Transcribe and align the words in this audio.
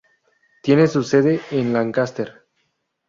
Tiene 0.63 0.87
su 0.87 1.03
sede 1.03 1.41
en 1.51 1.73
Lancaster. 1.73 2.47